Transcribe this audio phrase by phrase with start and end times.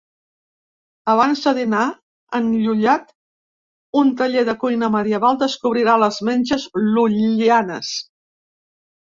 [1.11, 1.83] Abans de dinar,
[2.37, 3.11] Enllullat,
[4.01, 7.95] un taller de cuina medieval, descobrirà les menges lul·lianes.